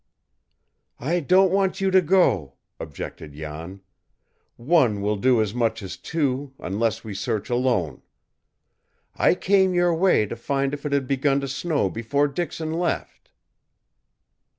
[0.99, 3.81] "I don't want you to go," objected Jan.
[4.55, 8.01] "One will do as much as two, unless we search alone.
[9.15, 13.29] I came your way to find if it had begun to snow before Dixon left."